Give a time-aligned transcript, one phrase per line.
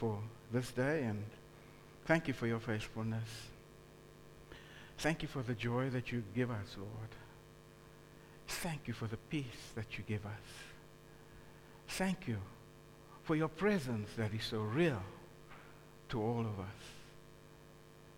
[0.00, 0.18] for
[0.50, 1.22] this day and
[2.06, 3.28] thank you for your faithfulness.
[4.96, 7.10] Thank you for the joy that you give us, Lord.
[8.48, 9.44] Thank you for the peace
[9.74, 10.48] that you give us.
[11.88, 12.38] Thank you
[13.24, 15.02] for your presence that is so real
[16.08, 16.80] to all of us.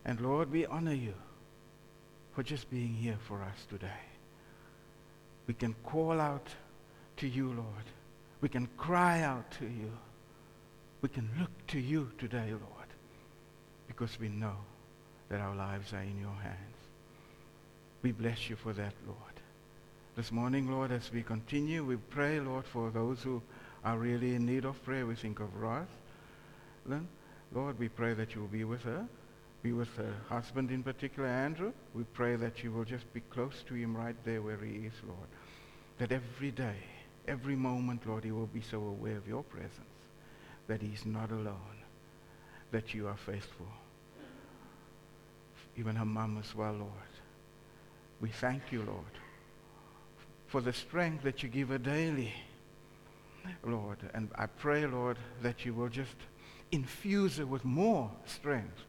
[0.04, 1.14] And Lord, we honor you
[2.32, 4.04] for just being here for us today.
[5.48, 6.46] We can call out
[7.16, 7.86] to you, Lord.
[8.40, 9.90] We can cry out to you.
[11.02, 12.88] We can look to you today, Lord,
[13.88, 14.54] because we know
[15.28, 16.76] that our lives are in your hands.
[18.02, 19.18] We bless you for that, Lord.
[20.16, 23.42] This morning, Lord, as we continue, we pray, Lord, for those who
[23.84, 25.04] are really in need of prayer.
[25.04, 25.88] We think of Ross.
[27.52, 29.04] Lord, we pray that you will be with her,
[29.62, 31.72] be with her husband in particular, Andrew.
[31.94, 34.92] We pray that you will just be close to him right there where he is,
[35.06, 35.28] Lord.
[35.98, 36.76] That every day,
[37.26, 39.91] every moment, Lord, he will be so aware of your presence,
[40.72, 41.76] that he's not alone,
[42.70, 43.66] that you are faithful.
[45.76, 47.12] Even her mom as well, Lord.
[48.22, 49.18] We thank you, Lord,
[50.46, 52.32] for the strength that you give her daily,
[53.62, 53.98] Lord.
[54.14, 56.16] And I pray, Lord, that you will just
[56.70, 58.80] infuse her with more strength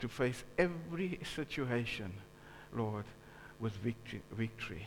[0.00, 2.14] to face every situation,
[2.74, 3.04] Lord,
[3.60, 4.86] with victory, victory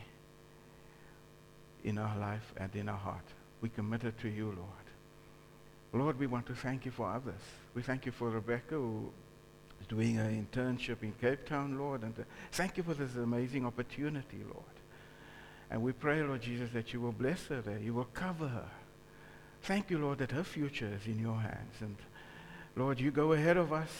[1.84, 3.28] in our life and in our heart.
[3.60, 4.81] We commit it to you, Lord.
[5.92, 7.40] Lord, we want to thank you for others.
[7.74, 9.10] We thank you for Rebecca, who
[9.80, 12.02] is doing an internship in Cape Town, Lord.
[12.02, 14.64] And uh, thank you for this amazing opportunity, Lord.
[15.70, 17.78] And we pray, Lord Jesus, that you will bless her there.
[17.78, 18.68] You will cover her.
[19.62, 21.74] Thank you, Lord, that her future is in your hands.
[21.80, 21.96] And
[22.74, 23.90] Lord, you go ahead of us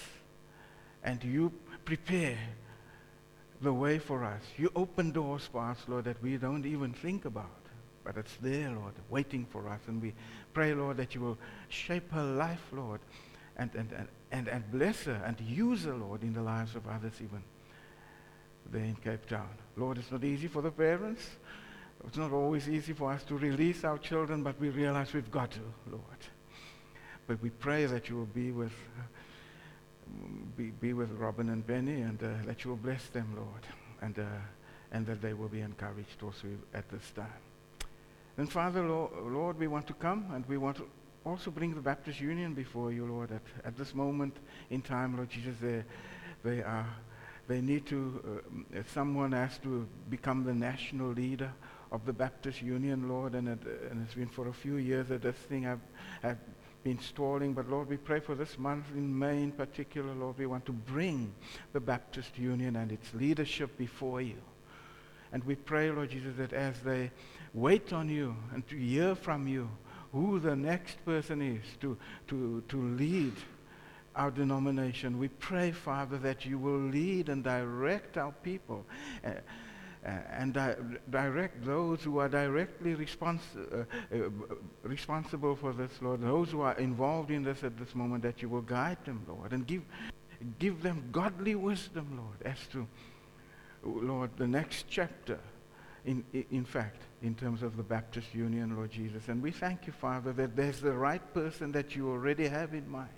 [1.04, 1.52] and you
[1.84, 2.38] prepare
[3.60, 4.42] the way for us.
[4.56, 7.50] You open doors for us, Lord, that we don't even think about.
[8.04, 9.80] But it's there, Lord, waiting for us.
[9.86, 10.12] And we
[10.52, 13.00] pray, Lord, that you will shape her life, Lord,
[13.56, 16.86] and, and, and, and, and bless her and use her, Lord, in the lives of
[16.86, 17.42] others even
[18.70, 19.48] there in Cape Town.
[19.76, 21.22] Lord, it's not easy for the parents.
[22.06, 25.52] It's not always easy for us to release our children, but we realize we've got
[25.52, 25.60] to,
[25.90, 26.02] Lord.
[27.26, 28.72] But we pray that you will be with,
[30.56, 33.66] be, be with Robin and Benny and uh, that you will bless them, Lord,
[34.00, 34.24] and, uh,
[34.90, 37.51] and that they will be encouraged also at this time.
[38.38, 40.88] And Father, Lord, we want to come and we want to
[41.24, 44.36] also bring the Baptist Union before you, Lord, at, at this moment
[44.70, 45.84] in time, Lord Jesus, they,
[46.42, 46.88] they, are,
[47.46, 48.42] they need to,
[48.76, 51.52] uh, someone has to become the national leader
[51.92, 53.58] of the Baptist Union, Lord, and, it,
[54.02, 55.80] it's been for a few years that this thing have,
[56.22, 56.38] have
[56.82, 57.52] been stalling.
[57.52, 60.72] But Lord, we pray for this month in May in particular, Lord, we want to
[60.72, 61.34] bring
[61.72, 64.40] the Baptist Union and its leadership before you.
[65.32, 67.10] And we pray, Lord Jesus, that as they
[67.54, 69.68] wait on you and to hear from you
[70.12, 71.96] who the next person is to,
[72.28, 73.34] to, to lead
[74.14, 78.84] our denomination, we pray, Father, that you will lead and direct our people.
[79.24, 79.30] Uh,
[80.04, 80.74] and di-
[81.10, 84.28] direct those who are directly respons- uh, uh,
[84.82, 88.48] responsible for this, Lord, those who are involved in this at this moment, that you
[88.48, 89.82] will guide them, Lord, and give,
[90.58, 92.88] give them godly wisdom, Lord, as to,
[93.84, 95.38] Lord, the next chapter,
[96.04, 99.28] in, in fact, in terms of the Baptist Union, Lord Jesus.
[99.28, 102.88] And we thank you, Father, that there's the right person that you already have in
[102.88, 103.08] mind.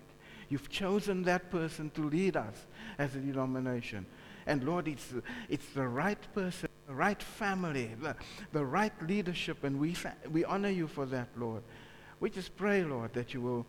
[0.48, 2.66] You've chosen that person to lead us
[2.98, 4.06] as a denomination.
[4.46, 5.12] And Lord, it's,
[5.48, 8.14] it's the right person the right family, the,
[8.52, 9.96] the right leadership, and we,
[10.30, 11.62] we honor you for that, Lord.
[12.20, 13.66] We just pray, Lord, that you will,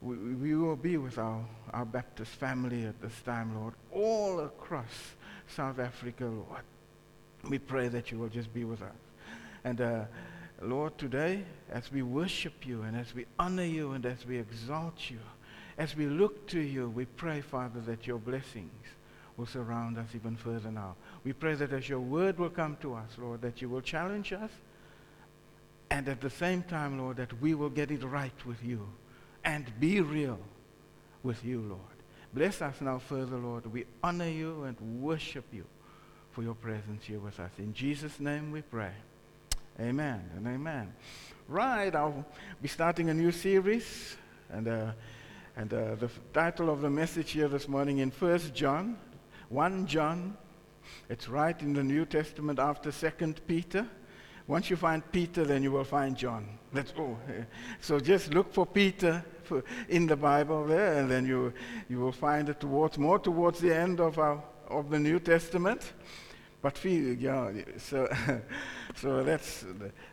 [0.00, 5.14] we, we will be with our, our Baptist family at this time, Lord, all across
[5.54, 6.62] South Africa, Lord.
[7.48, 8.94] We pray that you will just be with us.
[9.64, 10.04] And uh,
[10.62, 15.10] Lord, today, as we worship you and as we honor you and as we exalt
[15.10, 15.18] you,
[15.76, 18.72] as we look to you, we pray, Father, that your blessings
[19.36, 20.96] will surround us even further now.
[21.22, 24.32] We pray that as your word will come to us, Lord, that you will challenge
[24.32, 24.50] us,
[25.90, 28.88] and at the same time, Lord, that we will get it right with you
[29.44, 30.40] and be real
[31.22, 31.97] with you, Lord.
[32.32, 33.66] Bless us now further, Lord.
[33.66, 35.64] We honor you and worship you
[36.32, 37.50] for your presence here with us.
[37.58, 38.92] In Jesus' name we pray.
[39.80, 40.92] Amen and amen.
[41.48, 42.26] Right, I'll
[42.60, 44.16] be starting a new series,
[44.50, 44.92] and, uh,
[45.56, 48.98] and uh, the f- title of the message here this morning in First John
[49.48, 50.36] 1 John.
[51.08, 53.86] It's right in the New Testament after 2 Peter.
[54.48, 56.58] Once you find Peter, then you will find John.
[56.72, 57.16] That's all.
[57.80, 61.52] So just look for Peter for, in the Bible there, and then you,
[61.88, 65.92] you will find it towards more towards the end of, our, of the New Testament.
[66.60, 68.08] But yeah, so
[69.00, 69.64] So let's,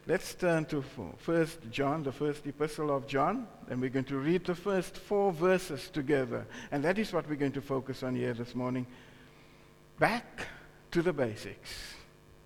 [0.06, 0.84] let's turn to
[1.18, 5.32] First John, the first epistle of John, and we're going to read the first four
[5.32, 6.46] verses together.
[6.72, 8.86] And that is what we're going to focus on here this morning.
[9.98, 10.46] Back
[10.92, 11.96] to the basics.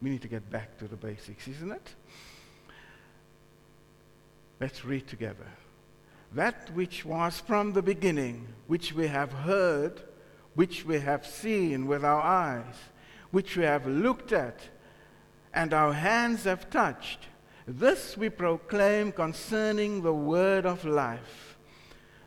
[0.01, 1.95] We need to get back to the basics, isn't it?
[4.59, 5.47] Let's read together.
[6.33, 10.01] That which was from the beginning, which we have heard,
[10.53, 12.75] which we have seen with our eyes,
[13.31, 14.59] which we have looked at,
[15.53, 17.27] and our hands have touched,
[17.67, 21.57] this we proclaim concerning the word of life.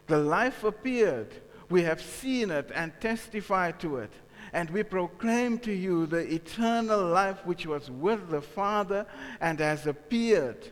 [0.06, 1.32] The life appeared,
[1.68, 4.12] we have seen it and testified to it
[4.52, 9.06] and we proclaim to you the eternal life which was with the Father
[9.40, 10.68] and has appeared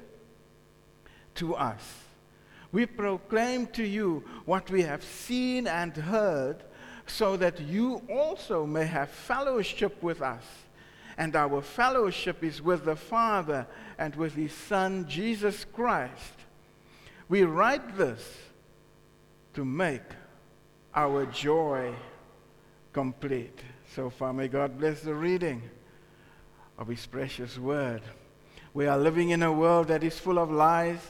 [1.37, 1.82] to us.
[2.73, 6.62] We proclaim to you what we have seen and heard,
[7.06, 10.44] so that you also may have fellowship with us.
[11.17, 13.67] And our fellowship is with the Father
[13.99, 16.35] and with His Son, Jesus Christ.
[17.29, 18.38] We write this
[19.55, 20.03] to make
[20.94, 21.94] our joy
[22.93, 23.61] complete.
[23.96, 25.62] So far, may God bless the reading
[26.78, 28.02] of His precious word.
[28.72, 31.00] We are living in a world that is full of lies,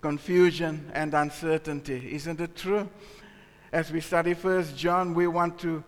[0.00, 2.14] confusion, and uncertainty.
[2.14, 2.88] Isn't it true?
[3.72, 5.82] As we study First John, we want to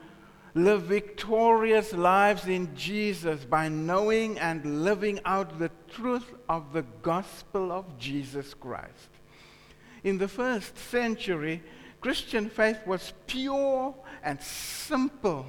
[0.54, 7.70] live victorious lives in Jesus by knowing and living out the truth of the gospel
[7.70, 9.10] of Jesus Christ.
[10.02, 11.62] In the first century,
[12.00, 15.46] Christian faith was pure and simple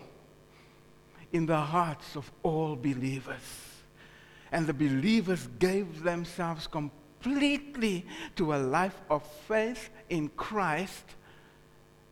[1.31, 3.71] in the hearts of all believers.
[4.51, 8.05] And the believers gave themselves completely
[8.35, 11.05] to a life of faith in Christ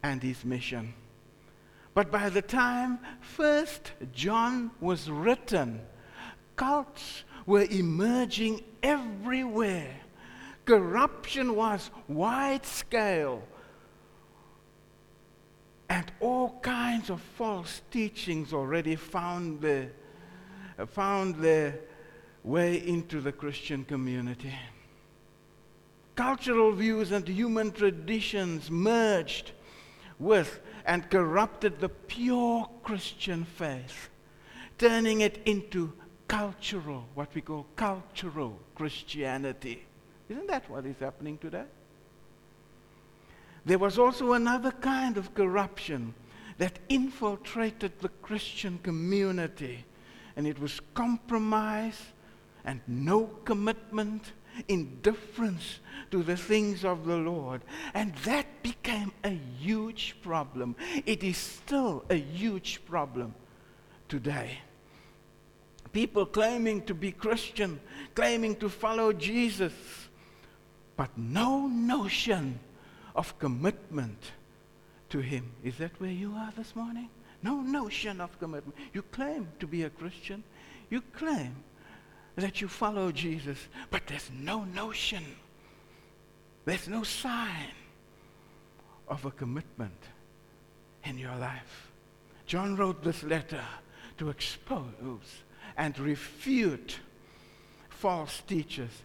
[0.03, 0.93] and his mission.
[1.93, 5.81] But by the time First John was written,
[6.55, 9.95] cults were emerging everywhere.
[10.65, 13.43] Corruption was wide scale
[15.89, 19.91] and all kinds of false teachings already found their,
[20.87, 21.79] found their
[22.43, 24.53] way into the Christian community.
[26.15, 29.51] Cultural views and human traditions merged
[30.19, 34.09] with and corrupted the pure Christian faith,
[34.77, 35.93] turning it into
[36.27, 39.85] cultural, what we call cultural Christianity.
[40.29, 41.65] Isn't that what is happening today?
[43.69, 46.15] There was also another kind of corruption
[46.57, 49.85] that infiltrated the Christian community,
[50.35, 52.01] and it was compromise
[52.65, 54.33] and no commitment,
[54.67, 57.61] indifference to the things of the Lord.
[57.93, 60.75] And that became a huge problem.
[61.05, 63.35] It is still a huge problem
[64.07, 64.57] today.
[65.93, 67.79] People claiming to be Christian,
[68.15, 69.73] claiming to follow Jesus,
[70.97, 72.59] but no notion
[73.19, 74.31] of commitment
[75.09, 75.51] to Him.
[75.61, 77.09] Is that where you are this morning?
[77.43, 78.77] No notion of commitment.
[78.93, 80.41] You claim to be a Christian.
[80.89, 81.53] You claim
[82.37, 83.57] that you follow Jesus,
[83.91, 85.21] but there's no notion.
[86.63, 87.73] There's no sign
[89.09, 90.01] of a commitment
[91.03, 91.91] in your life.
[92.45, 93.65] John wrote this letter
[94.17, 95.43] to expose
[95.75, 97.01] and refute
[97.89, 99.03] false teachers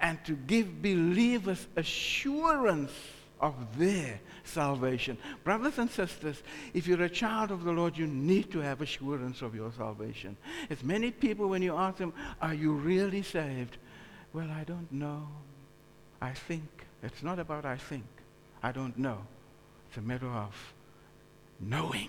[0.00, 2.90] and to give believers assurance
[3.42, 5.18] of their salvation.
[5.42, 6.40] Brothers and sisters,
[6.72, 10.36] if you're a child of the Lord, you need to have assurance of your salvation.
[10.70, 13.76] As many people, when you ask them, Are you really saved?
[14.32, 15.26] Well, I don't know.
[16.20, 16.62] I think.
[17.02, 18.06] It's not about I think.
[18.62, 19.18] I don't know.
[19.88, 20.54] It's a matter of
[21.58, 22.08] knowing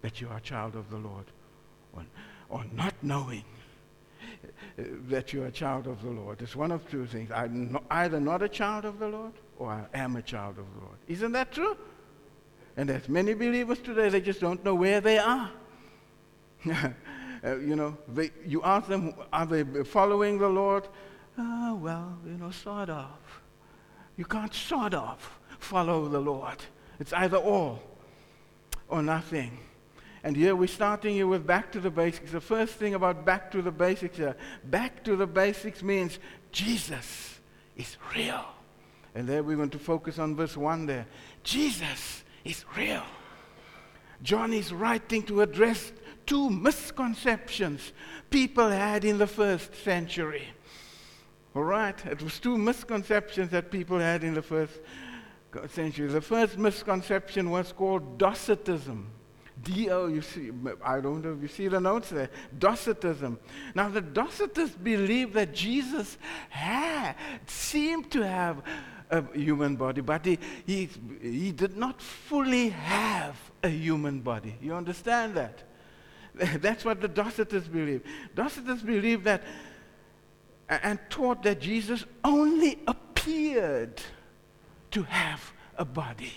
[0.00, 1.26] that you are a child of the Lord
[1.92, 2.04] or,
[2.48, 3.44] or not knowing
[4.78, 6.40] uh, that you're a child of the Lord.
[6.40, 7.30] It's one of two things.
[7.30, 10.80] I'm either not a child of the Lord or I am a child of the
[10.80, 10.96] Lord.
[11.06, 11.76] Isn't that true?
[12.76, 15.50] And there's many believers today, they just don't know where they are.
[16.70, 20.88] uh, you know, they, you ask them, are they following the Lord?
[21.36, 23.18] Oh, well, you know, sort of.
[24.16, 26.58] You can't sort of follow the Lord.
[27.00, 27.82] It's either all
[28.88, 29.58] or nothing.
[30.22, 32.32] And here we're starting here with back to the basics.
[32.32, 36.18] The first thing about back to the basics here, back to the basics means
[36.50, 37.38] Jesus
[37.76, 38.44] is real.
[39.14, 41.06] And there we're going to focus on verse 1 there.
[41.42, 43.02] Jesus is real.
[44.22, 45.92] John is writing to address
[46.26, 47.92] two misconceptions
[48.30, 50.48] people had in the first century.
[51.54, 52.04] All right?
[52.06, 54.80] It was two misconceptions that people had in the first
[55.68, 56.08] century.
[56.08, 59.10] The first misconception was called Docetism.
[59.62, 60.50] D-O, you see,
[60.84, 63.38] I don't know if you see the notes there, Docetism.
[63.74, 66.16] Now, the Docetists believed that Jesus
[66.48, 67.14] had,
[67.46, 68.62] seemed to have
[69.10, 70.88] a human body, but he, he,
[71.20, 74.54] he did not fully have a human body.
[74.60, 75.62] You understand that?
[76.60, 78.02] That's what the Docetists believe.
[78.34, 79.42] Docetists believe that
[80.68, 84.02] and taught that Jesus only appeared
[84.90, 86.32] to have a body.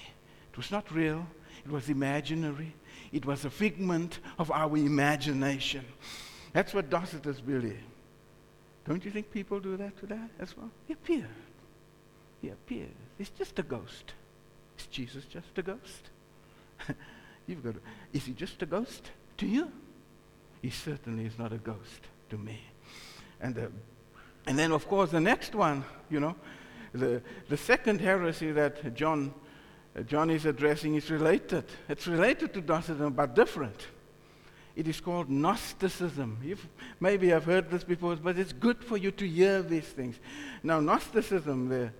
[0.51, 1.25] It was not real,
[1.65, 2.73] it was imaginary,
[3.11, 5.85] it was a figment of our imagination.
[6.53, 7.83] That's what Docetists believe.
[8.85, 10.69] Don't you think people do that today as well?
[10.87, 11.27] He appeared.
[12.41, 12.89] He appears.
[13.17, 14.13] He's just a ghost.
[14.79, 16.09] Is Jesus just a ghost?
[17.47, 17.81] You've got to,
[18.13, 19.71] is he just a ghost to you?
[20.61, 22.61] He certainly is not a ghost to me.
[23.39, 23.67] And, uh,
[24.47, 26.35] and then, of course, the next one, you know,
[26.93, 29.33] the, the second heresy that John,
[29.97, 31.65] uh, John is addressing is related.
[31.89, 33.87] It's related to Docetism, but different.
[34.75, 36.39] It is called Gnosticism.
[36.43, 36.67] You've,
[36.99, 40.19] maybe I've heard this before, but it's good for you to hear these things.
[40.63, 41.91] Now, Gnosticism, the,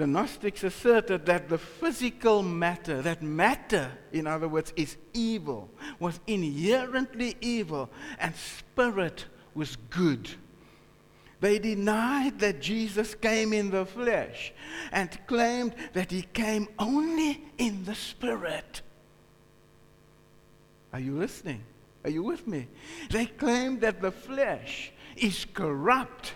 [0.00, 6.18] the Gnostics asserted that the physical matter, that matter, in other words, is evil, was
[6.26, 10.30] inherently evil, and spirit was good.
[11.40, 14.54] They denied that Jesus came in the flesh
[14.90, 18.80] and claimed that he came only in the spirit.
[20.94, 21.60] Are you listening?
[22.04, 22.68] Are you with me?
[23.10, 26.32] They claimed that the flesh is corrupt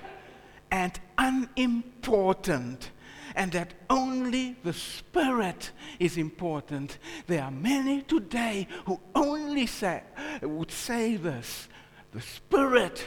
[0.71, 2.90] and unimportant
[3.34, 6.98] and that only the Spirit is important.
[7.26, 10.02] There are many today who only say,
[10.42, 11.68] would say this
[12.12, 13.04] the Spirit,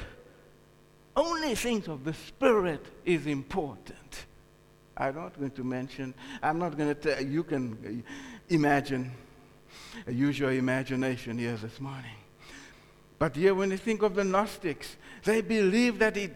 [1.15, 4.25] only things of the Spirit is important.
[4.98, 8.03] I'm not going to mention, I'm not going to tell you can
[8.50, 9.12] imagine,
[10.07, 12.15] use your imagination here this morning.
[13.19, 16.36] But here, when you think of the Gnostics, they believe that it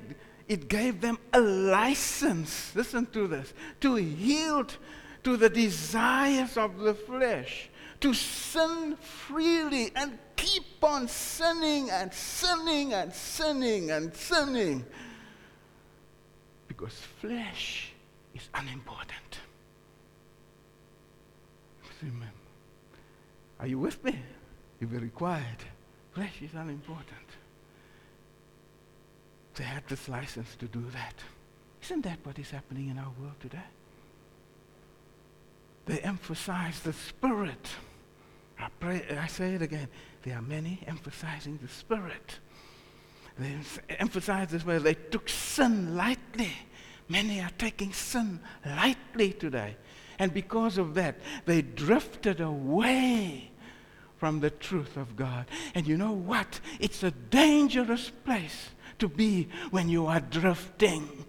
[0.52, 4.76] it gave them a license, listen to this, to yield
[5.24, 7.70] to the desires of the flesh,
[8.02, 14.84] to sin freely and keep on sinning and sinning and sinning and sinning.
[16.68, 17.94] Because flesh
[18.36, 19.40] is unimportant.
[23.58, 24.20] Are you with me?
[24.82, 25.64] You're very quiet.
[26.14, 27.31] Flesh is unimportant.
[29.56, 31.16] They had this license to do that.
[31.84, 33.60] Isn't that what is happening in our world today?
[35.86, 37.70] They emphasize the spirit.
[38.60, 39.88] I, pray, I say it again.
[40.24, 42.40] There are many emphasizing the spirit.
[43.38, 43.58] They
[43.90, 44.78] emphasize this way.
[44.78, 46.54] They took sin lightly.
[47.10, 49.76] Many are taking sin lightly today.
[50.20, 51.16] And because of that,
[51.46, 53.52] they drifted away
[54.18, 55.48] from the truth of God.
[55.74, 56.60] And you know what?
[56.80, 58.70] It's a dangerous place
[59.02, 61.26] to be when you are drifting.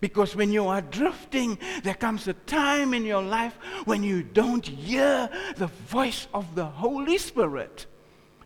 [0.00, 4.66] Because when you are drifting, there comes a time in your life when you don't
[4.66, 7.86] hear the voice of the Holy Spirit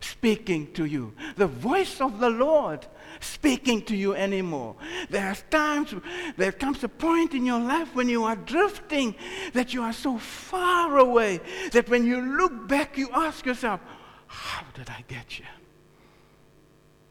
[0.01, 2.87] speaking to you, the voice of the Lord
[3.19, 4.75] speaking to you anymore.
[5.09, 5.93] There are times,
[6.37, 9.15] there comes a point in your life when you are drifting
[9.53, 11.41] that you are so far away
[11.73, 13.81] that when you look back, you ask yourself,
[14.27, 15.58] How did I get here?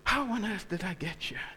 [0.09, 1.51] How on earth did I get here?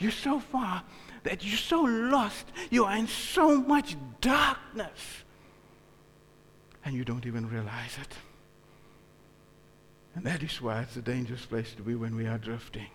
[0.00, 0.82] You're so far
[1.22, 2.46] that you're so lost.
[2.68, 5.22] You are in so much darkness.
[6.84, 8.12] And you don't even realize it.
[10.16, 12.90] And that is why it's a dangerous place to be when we are drifting.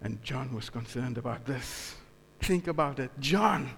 [0.00, 1.96] And John was concerned about this.
[2.38, 3.10] Think about it.
[3.18, 3.68] John,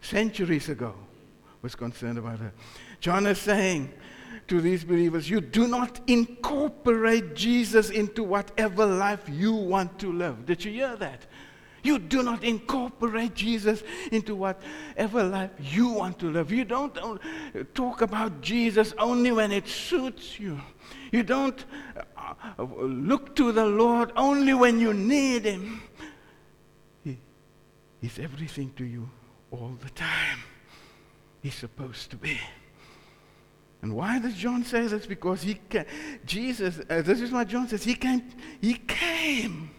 [0.00, 0.92] centuries ago,
[1.62, 2.52] was concerned about it.
[2.98, 3.92] John is saying,
[4.48, 10.46] to these believers, you do not incorporate Jesus into whatever life you want to live.
[10.46, 11.26] Did you hear that?
[11.82, 16.50] You do not incorporate Jesus into whatever life you want to live.
[16.50, 16.98] You don't
[17.74, 20.60] talk about Jesus only when it suits you.
[21.12, 21.64] You don't
[22.16, 25.80] uh, look to the Lord only when you need Him.
[27.04, 27.18] He,
[28.00, 29.08] he's everything to you
[29.52, 30.40] all the time.
[31.40, 32.40] He's supposed to be.
[33.82, 35.06] And why does John say this?
[35.06, 35.84] Because he came,
[36.24, 38.22] Jesus, uh, this is what John says, he came,
[38.60, 39.70] he came.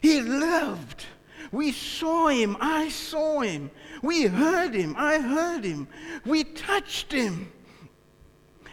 [0.00, 1.04] He lived.
[1.52, 2.56] We saw him.
[2.60, 3.70] I saw him.
[4.02, 4.94] We heard him.
[4.96, 5.88] I heard him.
[6.24, 7.52] We touched him.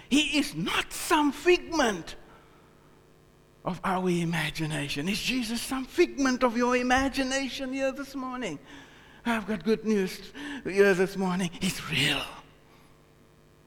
[0.09, 2.15] He is not some figment
[3.65, 5.07] of our imagination.
[5.07, 8.59] Is Jesus some figment of your imagination here this morning?
[9.25, 10.19] I've got good news
[10.63, 11.49] here this morning.
[11.59, 12.21] He's real.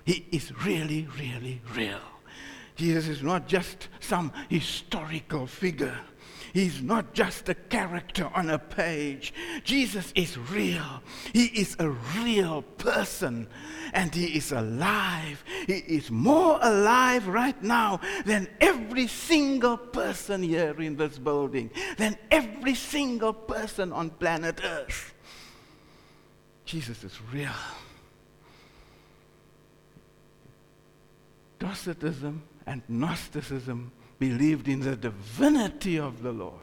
[0.07, 2.01] He is really, really real.
[2.77, 5.99] Jesus is not just some historical figure.
[6.53, 9.35] He's not just a character on a page.
[9.65, 11.03] Jesus is real.
[11.33, 13.49] He is a real person
[13.93, 15.43] and he is alive.
[15.67, 22.17] He is more alive right now than every single person here in this building, than
[22.31, 25.15] every single person on planet Earth.
[26.65, 27.51] Jesus is real.
[31.59, 36.61] Docetism and Gnosticism believed in the divinity of the Lord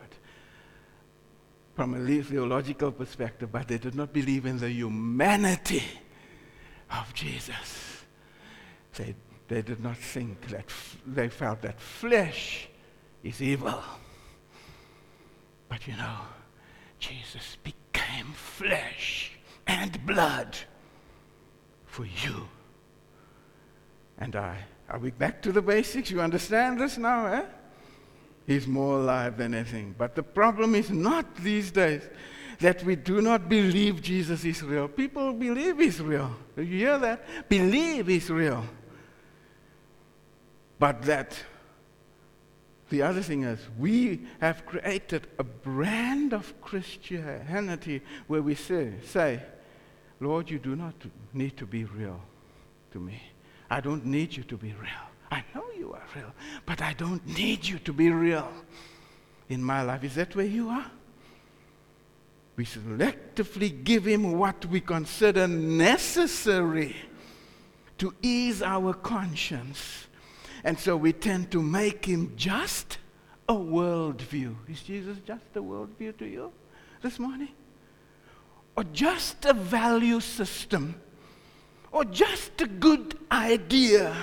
[1.75, 5.83] from a theological perspective, but they did not believe in the humanity
[6.91, 8.03] of Jesus.
[8.95, 9.15] They,
[9.47, 12.67] they did not think that, f- they felt that flesh
[13.23, 13.81] is evil.
[15.67, 16.19] But you know,
[16.99, 19.31] Jesus became flesh
[19.65, 20.55] and blood
[21.85, 22.47] for you
[24.19, 24.57] and I.
[24.93, 26.11] Are we back to the basics?
[26.11, 27.45] You understand this now, eh?
[28.45, 29.95] He's more alive than anything.
[29.97, 32.03] But the problem is not these days
[32.59, 34.87] that we do not believe Jesus is real.
[34.87, 36.35] People believe he's real.
[36.55, 37.49] You hear that?
[37.49, 38.63] Believe he's real.
[40.77, 41.43] But that,
[42.91, 49.41] the other thing is, we have created a brand of Christianity where we say, say,
[50.19, 50.93] Lord, you do not
[51.33, 52.21] need to be real
[52.91, 53.19] to me.
[53.73, 55.07] I don't need you to be real.
[55.31, 56.31] I know you are real,
[56.63, 58.47] but I don't need you to be real
[59.49, 60.03] in my life.
[60.03, 60.91] Is that where you are?
[62.55, 66.95] We selectively give him what we consider necessary
[67.97, 70.05] to ease our conscience.
[70.63, 72.99] And so we tend to make him just
[73.49, 74.55] a worldview.
[74.69, 76.51] Is Jesus just a worldview to you
[77.01, 77.49] this morning?
[78.77, 81.01] Or just a value system?
[81.93, 84.13] Or just a good idea?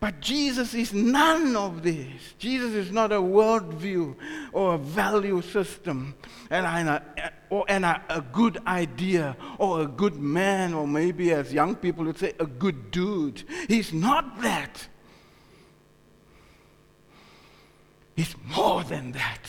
[0.00, 2.34] But Jesus is none of this.
[2.38, 4.14] Jesus is not a worldview
[4.52, 6.14] or a value system
[6.50, 11.74] and a, or and a good idea or a good man, or maybe as young
[11.74, 13.42] people would say, a good dude.
[13.66, 14.86] He's not that.
[18.14, 19.40] He's more than that.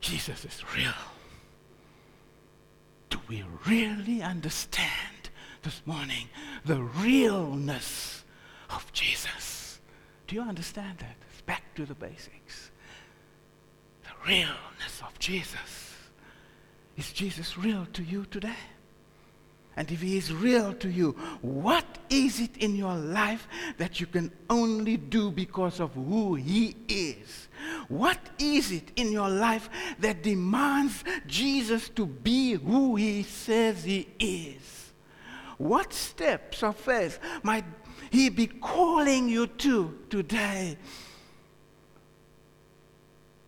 [0.00, 0.92] Jesus is real.
[3.08, 5.18] Do we really understand?
[5.62, 6.28] this morning
[6.64, 8.24] the realness
[8.70, 9.80] of Jesus.
[10.26, 11.16] Do you understand that?
[11.30, 12.70] It's back to the basics.
[14.02, 15.94] The realness of Jesus.
[16.96, 18.56] Is Jesus real to you today?
[19.78, 24.06] And if he is real to you, what is it in your life that you
[24.06, 27.46] can only do because of who he is?
[27.86, 34.08] What is it in your life that demands Jesus to be who he says he
[34.18, 34.90] is?
[35.58, 37.64] What steps of faith might
[38.10, 40.76] He be calling you to today?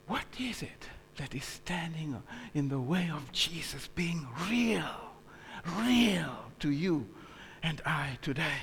[0.07, 2.23] What is it that is standing
[2.55, 5.10] in the way of Jesus being real,
[5.79, 7.07] real to you
[7.63, 8.61] and I today?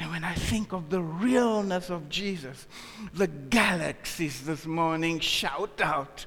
[0.00, 2.66] And when I think of the realness of Jesus,
[3.12, 6.26] the galaxies this morning shout out,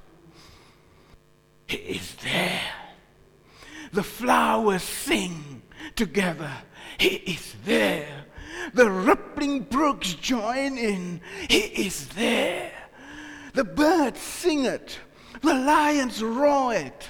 [1.68, 2.62] He is there.
[3.92, 5.62] The flowers sing,
[5.96, 6.52] together.
[6.98, 8.26] He is there.
[8.74, 11.22] The rippling brooks join in.
[11.50, 12.72] He is there.
[13.54, 15.00] The birds sing it.
[15.42, 17.08] The lions roar it.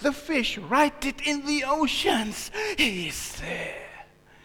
[0.00, 2.50] The fish write it in the oceans.
[2.76, 3.76] He is there.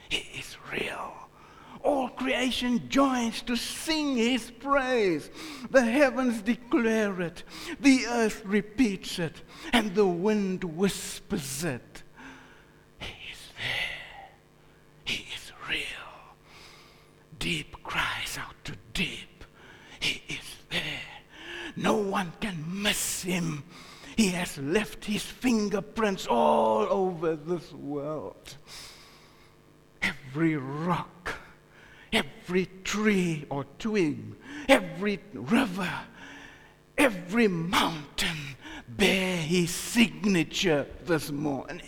[0.09, 1.13] He is real.
[1.81, 5.29] All creation joins to sing his praise.
[5.69, 7.43] The heavens declare it.
[7.79, 9.41] The earth repeats it.
[9.71, 12.03] And the wind whispers it.
[12.97, 14.29] He is there.
[15.05, 15.79] He is real.
[17.37, 19.45] Deep cries out to deep.
[19.99, 20.81] He is there.
[21.75, 23.63] No one can miss him.
[24.15, 28.57] He has left his fingerprints all over this world.
[30.01, 31.35] Every rock,
[32.13, 34.19] every tree or twig,
[34.69, 35.93] every river,
[36.97, 38.37] every mountain
[38.87, 41.81] bear his signature this morning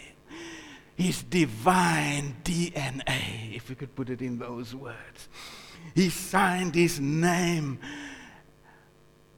[0.98, 5.30] his divine DNA, if we could put it in those words.
[5.94, 7.80] He signed his name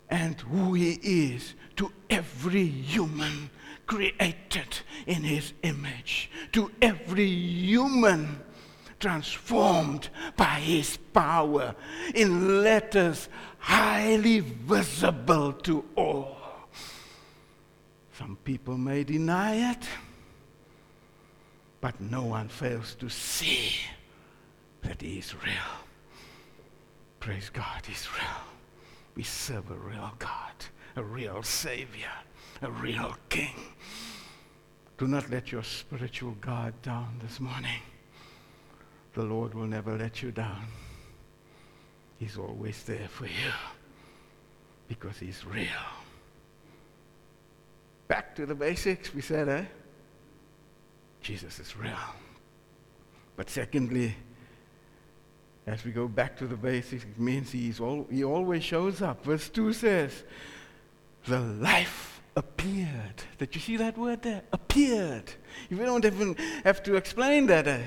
[0.09, 3.49] and who he is to every human
[3.87, 8.39] created in his image, to every human
[8.99, 11.73] transformed by his power
[12.13, 16.37] in letters highly visible to all.
[18.13, 19.87] Some people may deny it
[21.81, 23.71] but no one fails to see
[24.81, 25.53] that He is real.
[27.19, 28.43] Praise God, He's real.
[29.15, 30.53] We serve a real God,
[30.99, 32.11] a real Savior,
[32.61, 33.55] a real King.
[34.97, 37.79] Do not let your spiritual guard down this morning.
[39.13, 40.65] The Lord will never let you down.
[42.17, 43.53] He's always there for you
[44.89, 45.67] because He's real.
[48.09, 49.65] Back to the basics, we said, eh?
[51.21, 51.93] Jesus is real.
[53.37, 54.15] But secondly,
[55.65, 59.23] as we go back to the basics, it means he's all, he always shows up.
[59.23, 60.23] Verse 2 says,
[61.29, 63.21] The life appeared.
[63.37, 64.41] Did you see that word there?
[64.51, 65.31] Appeared.
[65.69, 67.67] You don't even have to explain that.
[67.67, 67.83] Eh?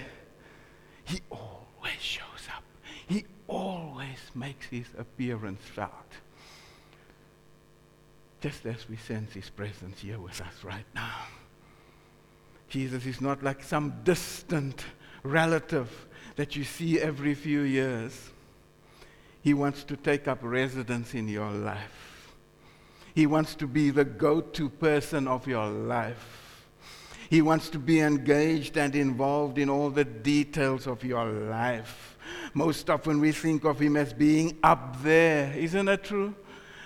[1.02, 2.62] He always shows up,
[3.09, 5.90] he always makes his appearance felt.
[8.40, 11.26] Just as we sense his presence here with us right now.
[12.68, 14.85] Jesus is not like some distant
[15.24, 18.31] relative that you see every few years.
[19.42, 22.12] He wants to take up residence in your life.
[23.14, 26.66] He wants to be the go to person of your life.
[27.29, 32.16] He wants to be engaged and involved in all the details of your life.
[32.55, 35.53] Most often we think of him as being up there.
[35.55, 36.35] Isn't that true?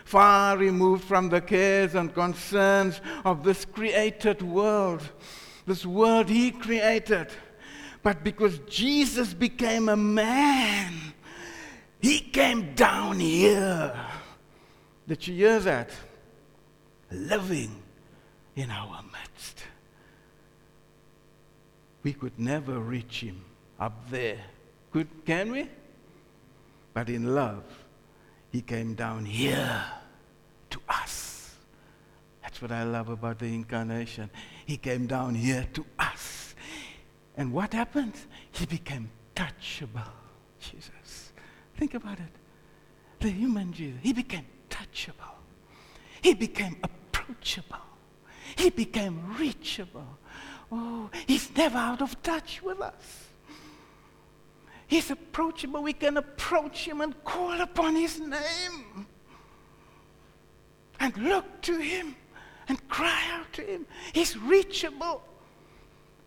[0.04, 5.08] Far removed from the cares and concerns of this created world
[5.66, 7.28] this world he created.
[8.02, 10.92] But because Jesus became a man,
[12.00, 13.94] he came down here.
[15.08, 15.90] Did you hear that?
[17.10, 17.82] Living
[18.54, 19.64] in our midst.
[22.02, 23.44] We could never reach him
[23.78, 24.40] up there.
[24.92, 25.68] Could, can we?
[26.94, 27.64] But in love,
[28.50, 29.84] he came down here
[30.70, 31.54] to us.
[32.42, 34.30] That's what I love about the incarnation.
[34.64, 36.54] He came down here to us.
[37.36, 38.14] And what happened?
[38.52, 40.08] He became touchable.
[40.58, 41.32] Jesus.
[41.76, 42.32] Think about it.
[43.20, 44.00] The human Jesus.
[44.02, 45.34] He became touchable.
[46.22, 46.76] He became
[47.28, 47.76] approachable.
[48.56, 50.18] He became reachable.
[50.70, 53.28] Oh, he's never out of touch with us.
[54.86, 55.82] He's approachable.
[55.82, 59.06] We can approach him and call upon his name
[61.00, 62.14] and look to him
[62.68, 63.86] and cry out to Him.
[64.12, 65.22] He's reachable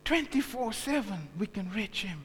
[0.05, 1.29] 24 7.
[1.38, 2.23] We can reach Him.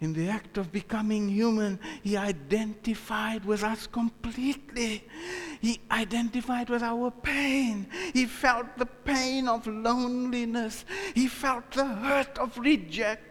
[0.00, 5.04] In the act of becoming human, He identified with us completely.
[5.60, 7.88] He identified with our pain.
[8.12, 10.84] He felt the pain of loneliness.
[11.14, 13.28] He felt the hurt of rejection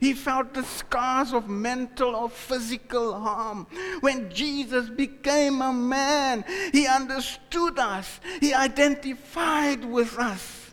[0.00, 3.66] he felt the scars of mental or physical harm.
[4.00, 10.72] When Jesus became a man, he understood us, he identified with us,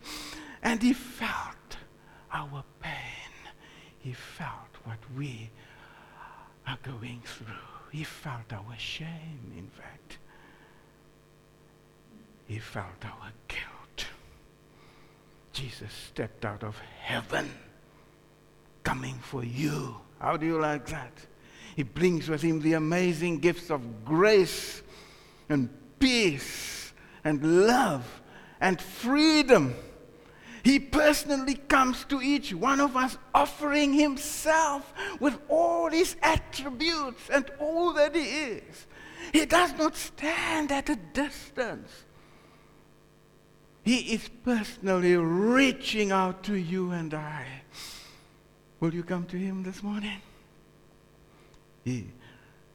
[0.62, 1.78] and he felt
[2.34, 2.92] our pain.
[4.00, 4.61] He felt
[4.92, 5.50] what we
[6.68, 7.56] are going through.
[7.94, 10.18] He felt our shame, in fact.
[12.46, 14.08] He felt our guilt.
[15.54, 17.50] Jesus stepped out of heaven
[18.84, 19.96] coming for you.
[20.20, 21.14] How do you like that?
[21.78, 24.82] He brings with him the amazing gifts of grace
[25.48, 26.92] and peace
[27.24, 28.22] and love
[28.60, 29.74] and freedom.
[30.64, 37.50] He personally comes to each one of us offering himself with all his attributes and
[37.60, 38.88] all that he is.
[39.34, 42.06] He does not stand at a distance.
[43.84, 47.46] He is personally reaching out to you and I.
[48.80, 50.22] Will you come to him this morning?
[51.84, 52.08] He,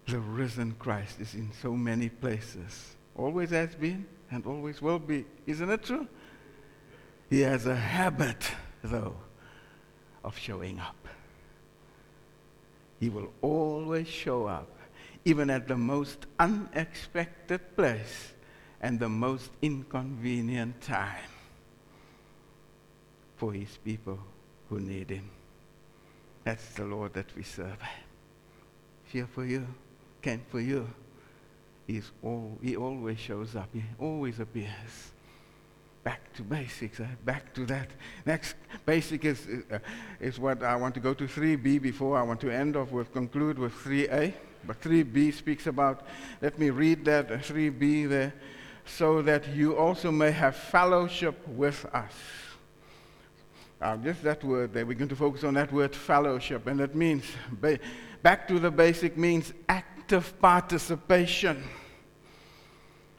[0.07, 2.96] the risen Christ, is in so many places.
[3.14, 5.25] Always has been and always will be.
[5.46, 6.09] Isn't it true?
[7.29, 8.51] He has a habit,
[8.83, 9.17] though,
[10.25, 11.09] of showing up.
[13.01, 14.69] He will always show up,
[15.25, 18.33] even at the most unexpected place
[18.81, 21.31] and the most inconvenient time
[23.37, 24.19] for his people
[24.69, 25.31] who need him.
[26.45, 27.79] That's the Lord that we serve.
[29.05, 29.67] Here for you,
[30.23, 30.89] can for you.
[31.87, 33.69] He's all, he always shows up.
[33.73, 35.12] He always appears.
[36.07, 37.01] Back to basics.
[37.01, 37.88] Uh, back to that.
[38.25, 39.81] Next basic is, uh,
[40.21, 43.12] is what I want to go to 3b before I want to end off with,
[43.12, 44.33] conclude with 3a.
[44.64, 46.07] But 3b speaks about,
[46.40, 48.33] let me read that, uh, 3b there,
[48.85, 52.12] so that you also may have fellowship with us.
[53.81, 54.87] Uh, just that word there.
[54.87, 56.69] We're going to focus on that word fellowship.
[56.69, 57.81] And that means, ba-
[58.23, 61.64] back to the basic, means active participation.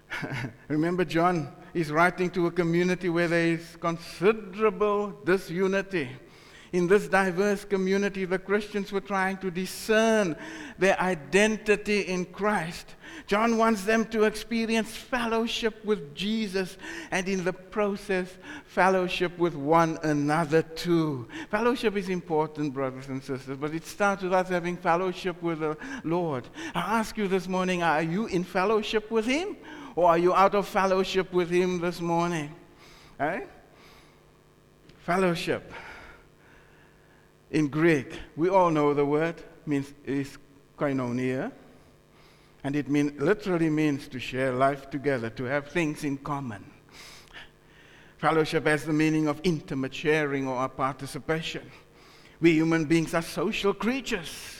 [0.70, 6.10] Remember, John is writing to a community where there is considerable disunity
[6.74, 10.36] In this diverse community, the Christians were trying to discern
[10.78, 12.96] their identity in Christ.
[13.26, 16.78] John wants them to experience fellowship with Jesus
[17.12, 21.28] and, in the process, fellowship with one another too.
[21.50, 25.78] Fellowship is important, brothers and sisters, but it starts with us having fellowship with the
[26.04, 26.48] Lord.
[26.76, 29.56] I ask you this morning are you in fellowship with Him
[29.98, 32.54] or are you out of fellowship with Him this morning?
[33.20, 33.42] Eh?
[35.00, 35.74] Fellowship.
[37.50, 40.38] In Greek, we all know the word means is
[40.78, 41.52] koinonia,
[42.64, 46.64] and it mean, literally means to share life together, to have things in common.
[48.18, 51.72] Fellowship has the meaning of intimate sharing or participation.
[52.40, 54.57] We human beings are social creatures.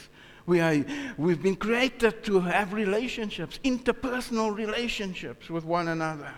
[0.48, 0.82] We are,
[1.18, 6.32] we've been created to have relationships, interpersonal relationships with one another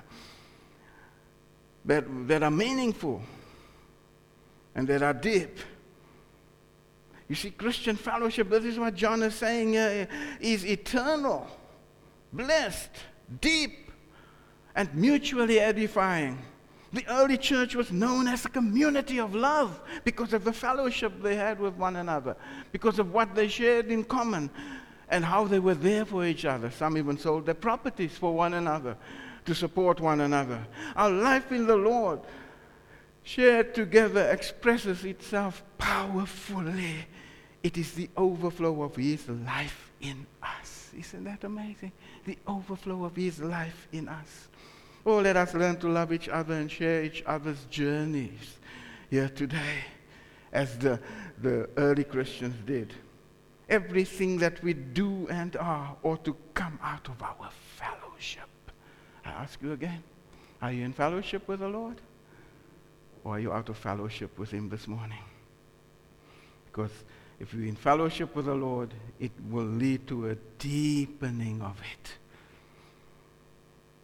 [1.84, 3.22] that, that are meaningful
[4.74, 5.60] and that are deep.
[7.28, 10.06] You see, Christian fellowship, this is what John is saying, uh,
[10.40, 11.46] is eternal,
[12.32, 12.90] blessed,
[13.40, 13.92] deep,
[14.74, 16.36] and mutually edifying.
[16.92, 21.36] The early church was known as a community of love because of the fellowship they
[21.36, 22.36] had with one another,
[22.72, 24.50] because of what they shared in common,
[25.08, 26.70] and how they were there for each other.
[26.70, 28.96] Some even sold their properties for one another
[29.44, 30.66] to support one another.
[30.96, 32.20] Our life in the Lord
[33.22, 37.06] shared together expresses itself powerfully.
[37.62, 40.90] It is the overflow of His life in us.
[40.96, 41.92] Isn't that amazing?
[42.24, 44.48] The overflow of His life in us.
[45.04, 48.58] Oh, let us learn to love each other and share each other's journeys
[49.08, 49.84] here today,
[50.52, 51.00] as the,
[51.40, 52.92] the early Christians did.
[53.68, 58.48] Everything that we do and are ought to come out of our fellowship.
[59.24, 60.02] I ask you again
[60.62, 62.00] are you in fellowship with the Lord?
[63.24, 65.22] Or are you out of fellowship with Him this morning?
[66.66, 66.90] Because
[67.38, 72.12] if you're in fellowship with the Lord, it will lead to a deepening of it,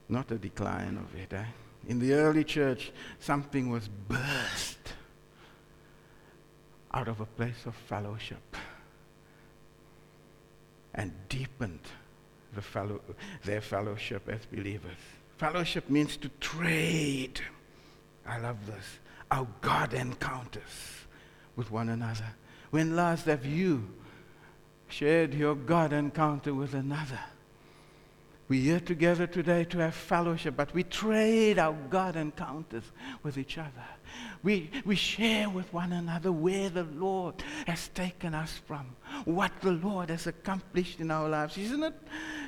[0.08, 1.32] not a decline of it.
[1.32, 1.44] Eh?
[1.88, 4.78] In the early church, something was burst
[6.92, 8.56] out of a place of fellowship
[10.94, 11.80] and deepened
[12.54, 13.00] the fellow,
[13.44, 14.96] their fellowship as believers.
[15.36, 17.40] Fellowship means to trade.
[18.26, 18.98] I love this
[19.30, 21.06] our God encounters
[21.56, 22.34] with one another.
[22.70, 23.88] When last have you
[24.88, 27.20] shared your God encounter with another?
[28.48, 32.84] We're here together today to have fellowship, but we trade our God encounters
[33.22, 33.70] with each other.
[34.42, 37.34] We, we share with one another where the Lord
[37.66, 41.58] has taken us from, what the Lord has accomplished in our lives.
[41.58, 41.94] Isn't it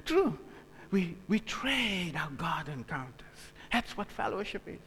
[0.05, 0.39] true?
[0.93, 3.25] We, we trade our God encounters.
[3.73, 4.79] That's what fellowship is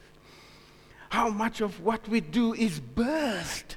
[1.12, 3.76] how much of what we do is burst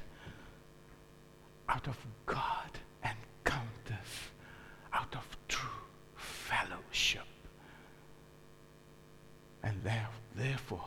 [1.68, 2.70] out of God
[3.04, 4.30] encounters,
[4.90, 5.68] out of true
[6.14, 7.25] fellowship.
[9.66, 10.84] And there, therefore,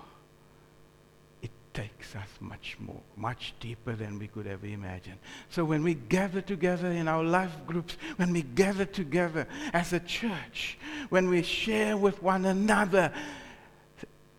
[1.43, 5.19] it takes us much more, much deeper than we could ever imagine.
[5.49, 9.99] So when we gather together in our life groups, when we gather together as a
[9.99, 13.13] church, when we share with one another,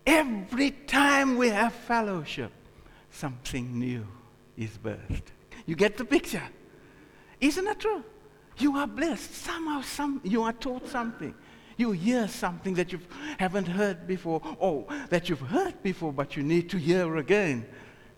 [0.05, 2.51] Every time we have fellowship,
[3.11, 4.05] something new
[4.57, 5.23] is birthed.
[5.65, 6.43] You get the picture?
[7.39, 8.03] Isn't that true?
[8.57, 9.33] You are blessed.
[9.33, 11.33] Somehow, some, you are taught something.
[11.81, 12.99] You hear something that you
[13.39, 17.65] haven't heard before, or that you've heard before, but you need to hear again.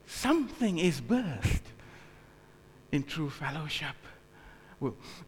[0.06, 1.62] Something is birthed
[2.92, 3.96] in true fellowship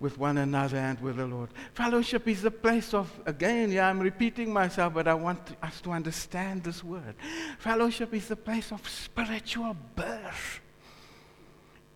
[0.01, 1.49] with one another and with the Lord.
[1.75, 5.91] Fellowship is a place of, again, yeah, I'm repeating myself, but I want us to
[5.91, 7.15] understand this word.
[7.59, 10.59] Fellowship is a place of spiritual birth.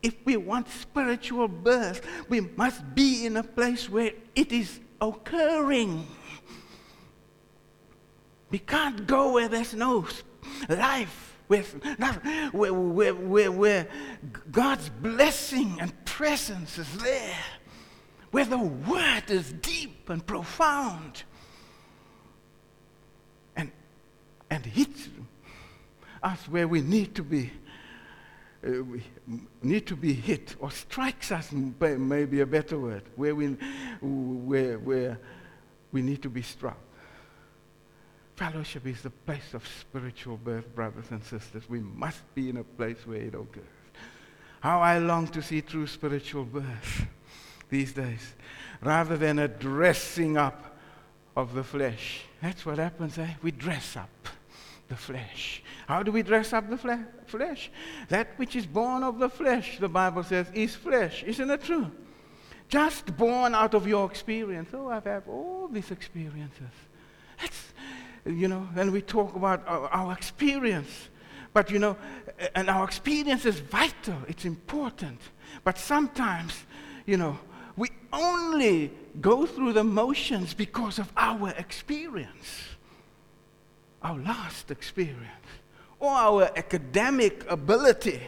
[0.01, 1.99] If we want spiritual birth,
[2.29, 6.07] we must be in a place where it is occurring.
[8.51, 10.07] We can't go where there's no
[10.67, 13.87] life where, where, where, where
[14.51, 17.37] God's blessing and presence is there,
[18.29, 21.23] where the word is deep and profound
[23.55, 23.71] and,
[24.51, 25.09] and hits
[26.21, 27.51] us where we need to be.
[28.61, 29.01] Uh, we
[29.63, 33.47] need to be hit or strikes us maybe a better word where we
[34.01, 35.17] where, where
[35.93, 36.77] we need to be struck
[38.39, 41.63] Fellowship is the place of spiritual birth, brothers and sisters.
[41.67, 43.65] We must be in a place where it occurs.
[44.61, 47.05] How I long to see true spiritual birth
[47.69, 48.33] these days,
[48.81, 50.79] rather than a dressing up
[51.35, 52.21] of the flesh.
[52.41, 53.33] That's what happens, eh?
[53.41, 54.29] We dress up.
[54.87, 55.61] the flesh.
[55.85, 57.69] How do we dress up the fle- flesh?
[58.07, 61.23] That which is born of the flesh, the Bible says, is flesh.
[61.23, 61.91] Isn't it true?
[62.69, 64.69] Just born out of your experience.
[64.73, 66.71] Oh, I've had all these experiences.
[68.25, 71.09] You know, and we talk about our, our experience.
[71.53, 71.97] But, you know,
[72.55, 75.19] and our experience is vital, it's important.
[75.63, 76.53] But sometimes,
[77.05, 77.39] you know,
[77.75, 82.75] we only go through the motions because of our experience,
[84.03, 85.25] our last experience,
[85.99, 88.21] or our academic ability,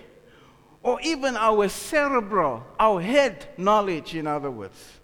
[0.83, 4.99] or even our cerebral, our head knowledge, in other words,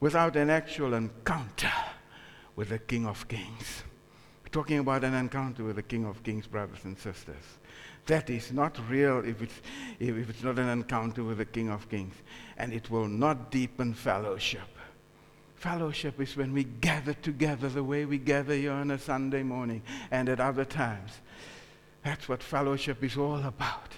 [0.00, 1.72] without an actual encounter
[2.60, 3.84] with the King of Kings.
[4.42, 7.42] We're talking about an encounter with the King of Kings, brothers and sisters.
[8.04, 9.62] That is not real if it's,
[9.98, 12.14] if it's not an encounter with the King of Kings.
[12.58, 14.68] And it will not deepen fellowship.
[15.54, 19.80] Fellowship is when we gather together the way we gather here on a Sunday morning
[20.10, 21.12] and at other times.
[22.04, 23.94] That's what fellowship is all about.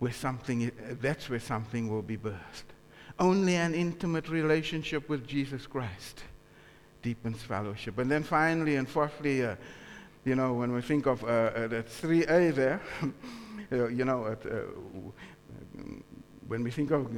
[0.00, 2.74] Where something, that's where something will be birthed.
[3.20, 6.24] Only an intimate relationship with Jesus Christ
[7.02, 7.98] deepens fellowship.
[7.98, 9.56] And then finally and fourthly, uh,
[10.24, 12.80] you know, when we think of uh, uh, that 3A there,
[13.90, 14.62] you know, at, uh,
[16.46, 17.08] when we think of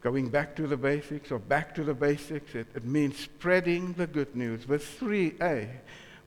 [0.00, 4.06] going back to the basics or back to the basics, it, it means spreading the
[4.06, 4.66] good news.
[4.66, 5.68] With 3A,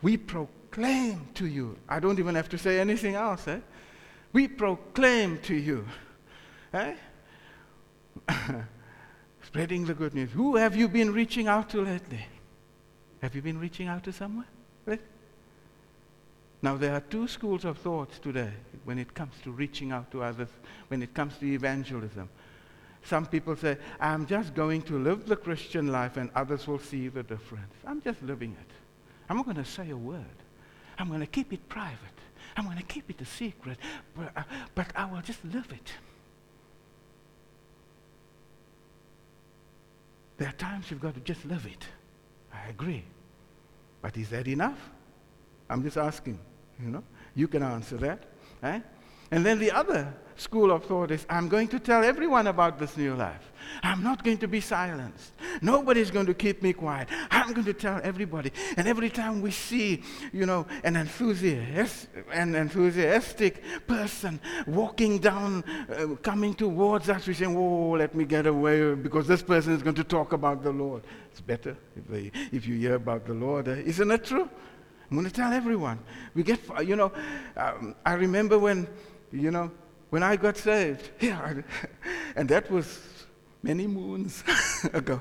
[0.02, 1.78] we proclaim to you.
[1.88, 3.60] I don't even have to say anything else, eh?
[4.34, 5.88] We proclaim to you.
[6.74, 6.96] Eh?
[9.56, 10.32] Spreading the good news.
[10.34, 12.26] Who have you been reaching out to lately?
[13.22, 14.44] Have you been reaching out to someone?
[16.62, 18.52] Now, there are two schools of thought today
[18.84, 20.50] when it comes to reaching out to others,
[20.90, 22.28] when it comes to evangelism.
[23.06, 27.08] Some people say, I'm just going to live the Christian life and others will see
[27.08, 27.76] the difference.
[27.88, 28.72] I'm just living it.
[29.30, 30.26] I'm not going to say a word.
[31.00, 32.18] I'm going to keep it private.
[32.58, 33.78] I'm going to keep it a secret,
[34.18, 34.44] but, uh,
[34.76, 35.94] but I will just live it.
[40.38, 41.86] There are times you've got to just live it.
[42.54, 43.04] I agree.
[44.02, 44.80] But is that enough?
[45.70, 46.40] I'm just asking.
[46.82, 47.04] You know,
[47.36, 48.24] you can answer that.
[48.64, 48.80] Eh?
[49.32, 52.98] And then the other school of thought is I'm going to tell everyone about this
[52.98, 53.52] new life.
[53.82, 55.34] I'm not going to be silenced.
[55.62, 57.08] Nobody's going to keep me quiet.
[57.32, 58.52] I'm going to tell everybody.
[58.78, 66.16] And every time we see, you know, an enthusiast, an enthusiastic person walking down, uh,
[66.22, 69.96] coming towards us, we say, "Oh, let me get away," because this person is going
[69.96, 71.04] to talk about the Lord.
[71.32, 73.68] It's better if, they, if you hear about the Lord.
[73.68, 73.84] Eh?
[73.86, 74.50] Isn't it true?
[75.10, 76.00] I'm going to tell everyone.
[76.34, 77.12] We get, you know,
[77.56, 78.88] um, I remember when,
[79.32, 79.72] you know,
[80.10, 81.10] when I got saved.
[81.20, 81.62] Yeah,
[82.36, 83.00] and that was
[83.64, 84.44] many moons
[84.94, 85.20] ago.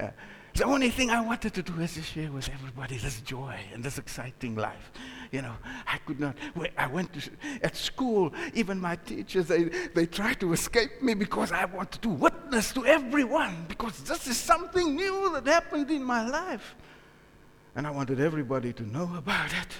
[0.00, 0.08] Uh,
[0.54, 3.82] the only thing I wanted to do is to share with everybody this joy and
[3.82, 4.92] this exciting life.
[5.30, 5.54] You know,
[5.86, 6.36] I could not.
[6.76, 7.30] I went to
[7.62, 8.34] at school.
[8.52, 12.84] Even my teachers, they, they tried to escape me because I wanted to witness to
[12.84, 16.74] everyone because this is something new that happened in my life.
[17.74, 19.72] And I wanted everybody to know about it.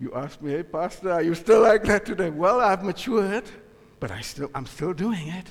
[0.00, 2.30] You ask me, hey, Pastor, are you still like that today?
[2.30, 3.44] Well, I've matured,
[4.00, 5.46] but I still, I'm still doing it.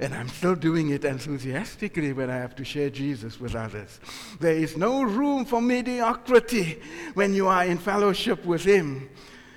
[0.00, 3.98] And I'm still doing it enthusiastically when I have to share Jesus with others.
[4.38, 6.80] There is no room for mediocrity
[7.14, 9.10] when you are in fellowship with Him.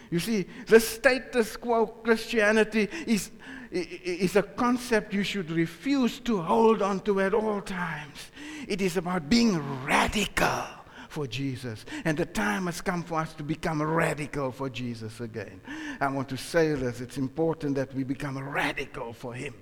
[0.10, 3.32] You see, the status quo Christianity is
[3.72, 8.32] is a concept you should refuse to hold on to at all times.
[8.68, 10.66] It is about being radical
[11.12, 11.86] for Jesus.
[12.06, 15.62] And the time has come for us to become radical for Jesus again.
[16.00, 19.54] I want to say this it's important that we become radical for Him.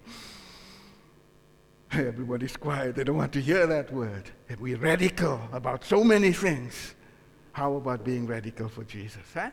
[1.91, 2.95] Everybody's quiet.
[2.95, 4.29] They don't want to hear that word.
[4.59, 6.93] We're radical about so many things,
[7.51, 9.25] how about being radical for Jesus?
[9.33, 9.49] Huh?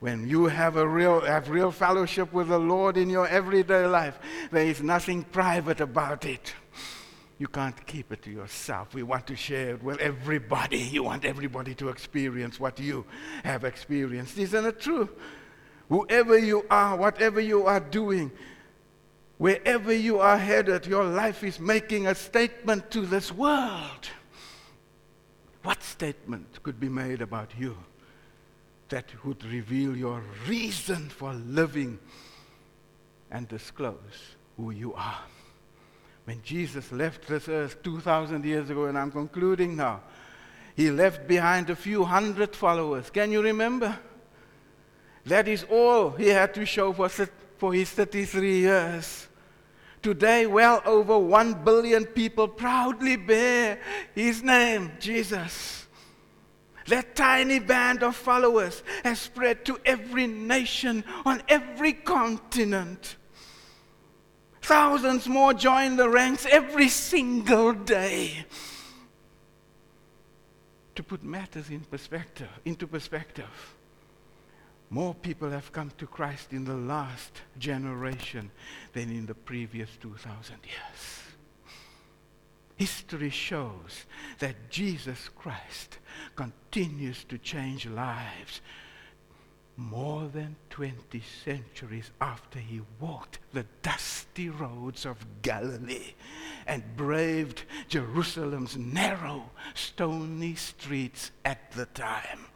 [0.00, 4.18] when you have a real have real fellowship with the Lord in your everyday life,
[4.50, 6.52] there is nothing private about it.
[7.38, 8.94] You can't keep it to yourself.
[8.94, 10.78] We want to share it with everybody.
[10.78, 13.04] You want everybody to experience what you
[13.42, 14.38] have experienced.
[14.38, 15.08] Isn't it true?
[15.88, 18.30] Whoever you are, whatever you are doing,
[19.38, 24.08] wherever you are headed, your life is making a statement to this world.
[25.62, 27.76] What statement could be made about you?
[28.88, 31.98] that would reveal your reason for living
[33.30, 35.22] and disclose who you are.
[36.24, 40.00] When Jesus left this earth 2,000 years ago, and I'm concluding now,
[40.74, 43.10] he left behind a few hundred followers.
[43.10, 43.96] Can you remember?
[45.26, 49.28] That is all he had to show for, for his 33 years.
[50.02, 53.78] Today, well over 1 billion people proudly bear
[54.14, 55.86] his name, Jesus.
[56.88, 63.16] That tiny band of followers has spread to every nation on every continent.
[64.64, 68.46] Thousands more join the ranks every single day.
[70.94, 73.74] To put matters in perspective, into perspective,
[74.88, 78.50] more people have come to Christ in the last generation
[78.94, 81.22] than in the previous 2,000 years.
[82.76, 84.06] History shows
[84.38, 85.98] that Jesus Christ
[86.36, 88.62] continues to change lives
[89.76, 96.14] more than 20 centuries after he walked the dusty roads of Galilee
[96.66, 102.46] and braved Jerusalem's narrow, stony streets at the time.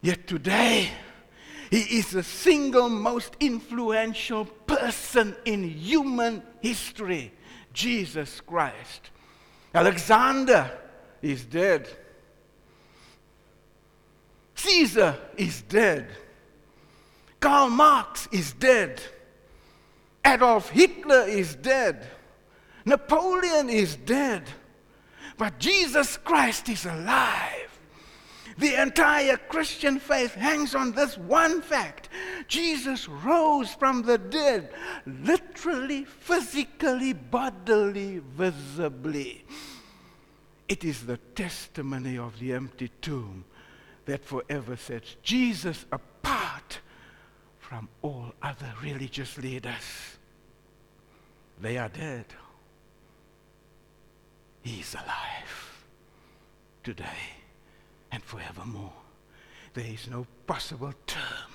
[0.00, 0.90] Yet today,
[1.70, 7.32] he is the single most influential person in human history
[7.72, 9.10] Jesus Christ.
[9.74, 10.70] Alexander
[11.22, 11.88] is dead.
[14.62, 16.06] Caesar is dead.
[17.40, 19.02] Karl Marx is dead.
[20.24, 22.06] Adolf Hitler is dead.
[22.84, 24.44] Napoleon is dead.
[25.36, 27.76] But Jesus Christ is alive.
[28.58, 32.08] The entire Christian faith hangs on this one fact
[32.46, 34.70] Jesus rose from the dead,
[35.06, 39.44] literally, physically, bodily, visibly.
[40.68, 43.44] It is the testimony of the empty tomb
[44.06, 46.80] that forever sets Jesus apart
[47.58, 50.16] from all other religious leaders.
[51.60, 52.26] They are dead.
[54.62, 55.86] He is alive
[56.84, 57.38] today
[58.10, 58.92] and forevermore.
[59.74, 61.52] There is no possible term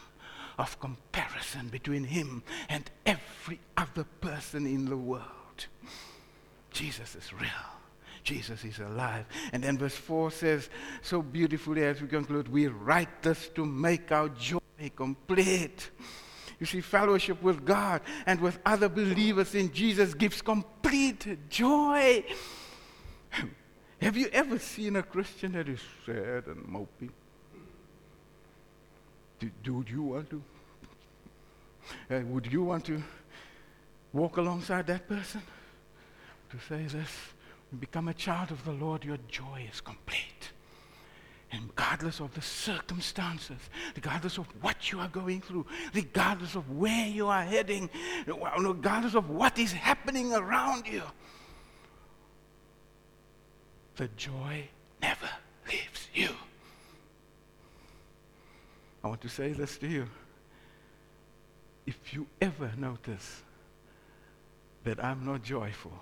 [0.57, 5.67] of comparison between him and every other person in the world.
[6.71, 7.76] Jesus is real.
[8.27, 9.25] Jesus is alive.
[9.53, 10.69] And then verse 4 says
[11.01, 14.59] so beautifully as we conclude, we write this to make our joy
[14.97, 15.89] complete.
[16.59, 22.25] You see, fellowship with God and with other believers in Jesus gives complete joy.
[24.01, 27.09] Have you ever seen a Christian that is sad and mopey?
[29.39, 30.43] Do, you want to?
[32.11, 33.01] Uh, would you want to
[34.11, 35.41] walk alongside that person?
[36.49, 37.11] To say this,
[37.79, 40.51] become a child of the Lord, your joy is complete.
[41.51, 43.57] And regardless of the circumstances,
[43.95, 47.89] regardless of what you are going through, regardless of where you are heading,
[48.25, 51.03] regardless of what is happening around you,
[53.95, 54.67] the joy
[55.01, 55.29] never
[55.67, 56.29] leaves you.
[59.03, 60.07] I want to say this to you.
[61.85, 63.43] If you ever notice
[64.83, 65.93] that I'm not joyful,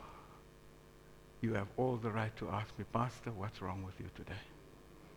[1.46, 4.46] you have all the right to ask me, Pastor, what's wrong with you today?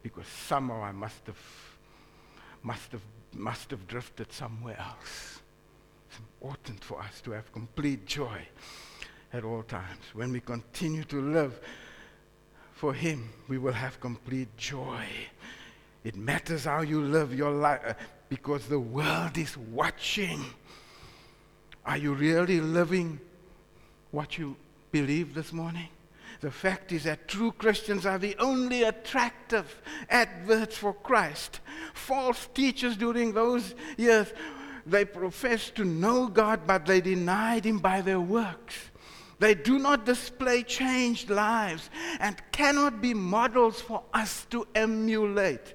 [0.02, 1.40] Because somehow I must have,
[2.62, 3.00] must have,
[3.32, 5.40] must have drifted somewhere else.
[6.08, 8.46] It's important for us to have complete joy
[9.32, 10.04] at all times.
[10.12, 11.58] When we continue to live
[12.72, 15.04] for Him, we will have complete joy.
[16.04, 17.94] It matters how you live your life uh,
[18.28, 20.44] because the world is watching.
[21.86, 23.18] Are you really living
[24.10, 24.56] what you
[24.92, 25.88] believe this morning?
[26.40, 31.60] The fact is that true Christians are the only attractive adverts for Christ.
[31.94, 34.32] False teachers during those years,
[34.86, 38.76] they professed to know God, but they denied Him by their works.
[39.40, 45.74] They do not display changed lives and cannot be models for us to emulate.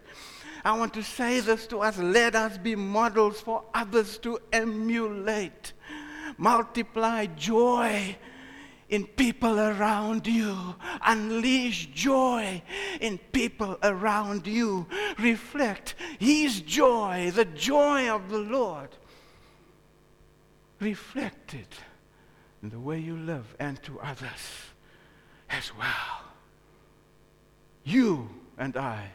[0.65, 5.73] I want to say this to us let us be models for others to emulate.
[6.37, 8.17] Multiply joy
[8.89, 10.75] in people around you.
[11.05, 12.61] Unleash joy
[13.01, 14.87] in people around you.
[15.19, 18.89] Reflect His joy, the joy of the Lord.
[20.79, 21.73] Reflect it
[22.61, 24.71] in the way you live and to others
[25.49, 26.23] as well.
[27.83, 29.11] You and I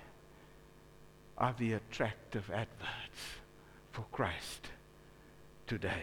[1.36, 3.20] are the attractive adverts
[3.92, 4.68] for Christ
[5.66, 6.02] today.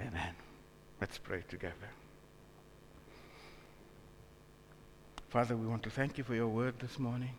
[0.00, 0.45] Amen.
[1.00, 1.74] Let's pray together.
[5.28, 7.32] Father, we want to thank you for your word this morning.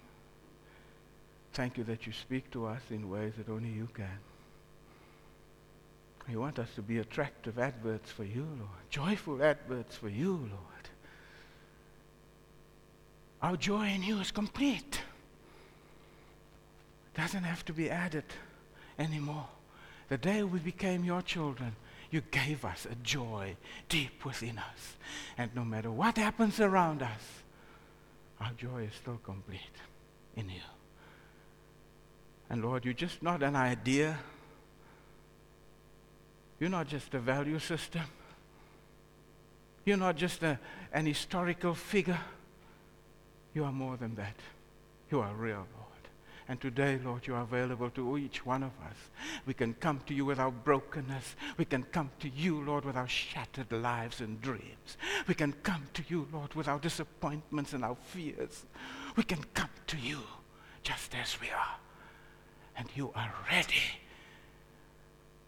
[1.53, 4.19] Thank you that you speak to us in ways that only you can.
[6.29, 10.89] You want us to be attractive adverts for you, Lord, joyful adverts for you, Lord.
[13.41, 15.01] Our joy in you is complete.
[17.13, 18.25] It doesn't have to be added
[18.99, 19.47] anymore.
[20.09, 21.75] The day we became your children,
[22.11, 23.55] you gave us a joy
[23.89, 24.97] deep within us.
[25.37, 27.21] And no matter what happens around us,
[28.39, 29.59] our joy is still complete
[30.35, 30.61] in you.
[32.49, 34.17] And Lord, you're just not an idea.
[36.59, 38.03] You're not just a value system.
[39.85, 40.59] You're not just a,
[40.93, 42.19] an historical figure.
[43.53, 44.35] You are more than that.
[45.11, 45.86] You are real, Lord.
[46.49, 48.95] And today, Lord, you are available to each one of us.
[49.45, 51.35] We can come to you with our brokenness.
[51.57, 54.97] We can come to you, Lord, with our shattered lives and dreams.
[55.27, 58.65] We can come to you, Lord, with our disappointments and our fears.
[59.17, 60.19] We can come to you
[60.83, 61.75] just as we are.
[62.77, 63.99] And you are ready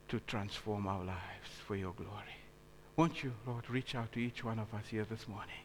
[0.09, 2.39] to transform our lives for your glory.
[2.97, 5.63] Won't you, Lord, reach out to each one of us here this morning?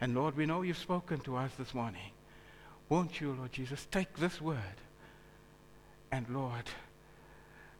[0.00, 2.12] And Lord, we know you've spoken to us this morning.
[2.88, 4.80] Won't you, Lord Jesus, take this word
[6.10, 6.64] and, Lord,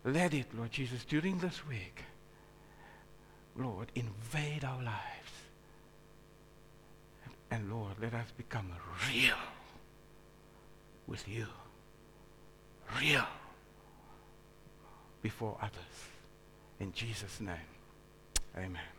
[0.04, 2.04] let it, Lord Jesus, during this week,
[3.56, 5.32] Lord, invade our lives.
[7.50, 8.70] And, Lord, let us become
[9.10, 9.36] real
[11.06, 11.46] with you.
[13.00, 13.26] Real
[15.22, 15.72] before others.
[16.80, 17.56] In Jesus' name,
[18.56, 18.97] amen.